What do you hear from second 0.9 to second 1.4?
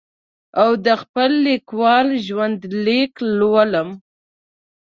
خپل